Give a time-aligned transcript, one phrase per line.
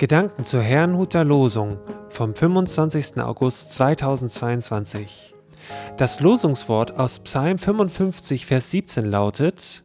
[0.00, 1.76] Gedanken zur Herrnhuter Losung
[2.08, 3.18] vom 25.
[3.18, 5.34] August 2022.
[5.98, 9.82] Das Losungswort aus Psalm 55, Vers 17 lautet: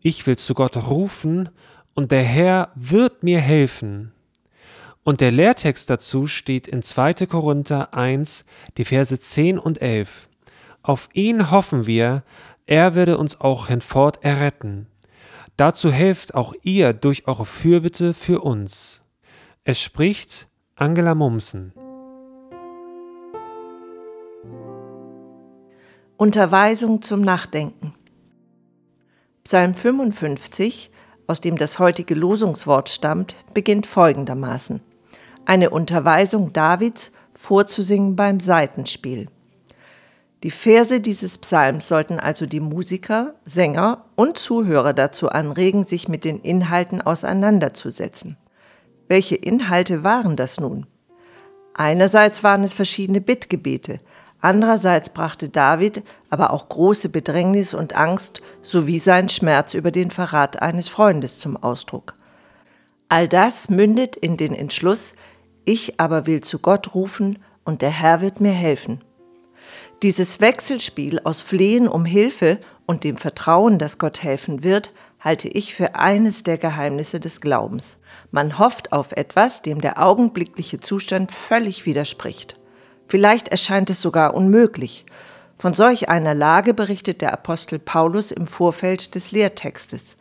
[0.00, 1.48] Ich will zu Gott rufen
[1.92, 4.12] und der Herr wird mir helfen.
[5.02, 7.26] Und der Lehrtext dazu steht in 2.
[7.26, 8.44] Korinther 1,
[8.76, 10.28] die Verse 10 und 11.
[10.84, 12.22] Auf ihn hoffen wir,
[12.66, 14.86] er werde uns auch hinfort erretten.
[15.56, 19.01] Dazu helft auch ihr durch eure Fürbitte für uns.
[19.64, 21.72] Es spricht Angela Mumsen.
[26.16, 27.94] Unterweisung zum Nachdenken.
[29.44, 30.90] Psalm 55,
[31.28, 34.80] aus dem das heutige Losungswort stammt, beginnt folgendermaßen.
[35.44, 39.28] Eine Unterweisung Davids vorzusingen beim Saitenspiel.
[40.42, 46.24] Die Verse dieses Psalms sollten also die Musiker, Sänger und Zuhörer dazu anregen, sich mit
[46.24, 48.36] den Inhalten auseinanderzusetzen.
[49.12, 50.86] Welche Inhalte waren das nun?
[51.74, 54.00] Einerseits waren es verschiedene Bittgebete,
[54.40, 60.62] andererseits brachte David aber auch große Bedrängnis und Angst sowie seinen Schmerz über den Verrat
[60.62, 62.14] eines Freundes zum Ausdruck.
[63.10, 65.12] All das mündet in den Entschluss,
[65.66, 69.02] ich aber will zu Gott rufen und der Herr wird mir helfen.
[70.02, 74.90] Dieses Wechselspiel aus Flehen um Hilfe und dem Vertrauen, dass Gott helfen wird,
[75.22, 77.98] halte ich für eines der Geheimnisse des Glaubens.
[78.32, 82.58] Man hofft auf etwas, dem der augenblickliche Zustand völlig widerspricht.
[83.08, 85.06] Vielleicht erscheint es sogar unmöglich.
[85.58, 90.16] Von solch einer Lage berichtet der Apostel Paulus im Vorfeld des Lehrtextes.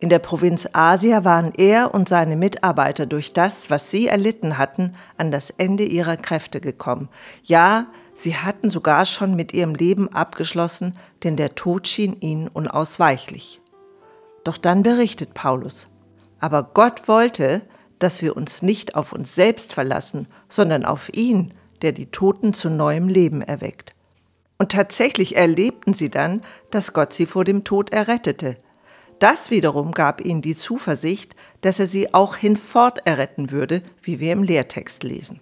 [0.00, 4.96] In der Provinz Asia waren er und seine Mitarbeiter durch das, was sie erlitten hatten,
[5.16, 7.08] an das Ende ihrer Kräfte gekommen.
[7.44, 13.61] Ja, sie hatten sogar schon mit ihrem Leben abgeschlossen, denn der Tod schien ihnen unausweichlich.
[14.44, 15.88] Doch dann berichtet Paulus,
[16.40, 17.62] aber Gott wollte,
[17.98, 22.68] dass wir uns nicht auf uns selbst verlassen, sondern auf ihn, der die Toten zu
[22.68, 23.94] neuem Leben erweckt.
[24.58, 28.56] Und tatsächlich erlebten sie dann, dass Gott sie vor dem Tod errettete.
[29.18, 34.32] Das wiederum gab ihnen die Zuversicht, dass er sie auch hinfort erretten würde, wie wir
[34.32, 35.40] im Lehrtext lesen.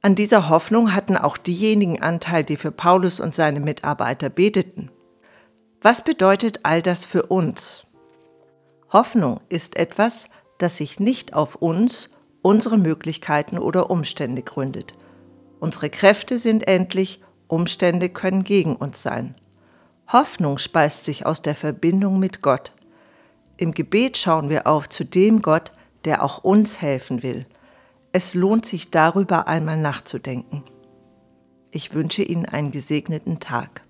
[0.00, 4.90] An dieser Hoffnung hatten auch diejenigen Anteil, die für Paulus und seine Mitarbeiter beteten.
[5.80, 7.86] Was bedeutet all das für uns?
[8.92, 10.28] Hoffnung ist etwas,
[10.58, 12.10] das sich nicht auf uns,
[12.42, 14.94] unsere Möglichkeiten oder Umstände gründet.
[15.60, 19.36] Unsere Kräfte sind endlich, Umstände können gegen uns sein.
[20.12, 22.72] Hoffnung speist sich aus der Verbindung mit Gott.
[23.56, 25.72] Im Gebet schauen wir auf zu dem Gott,
[26.04, 27.46] der auch uns helfen will.
[28.10, 30.64] Es lohnt sich darüber einmal nachzudenken.
[31.70, 33.82] Ich wünsche Ihnen einen gesegneten Tag.